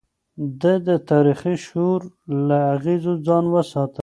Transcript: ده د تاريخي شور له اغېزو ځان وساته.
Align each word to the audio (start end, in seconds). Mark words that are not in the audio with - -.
ده 0.61 0.73
د 0.87 0.89
تاريخي 1.09 1.55
شور 1.67 1.99
له 2.47 2.57
اغېزو 2.75 3.13
ځان 3.25 3.45
وساته. 3.53 3.99